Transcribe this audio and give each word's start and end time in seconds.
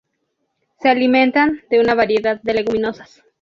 Se 0.79 0.89
alimentan 0.89 1.61
de 1.69 1.79
una 1.79 1.93
variedad 1.93 2.41
de 2.41 2.55
leguminosas. 2.55 3.21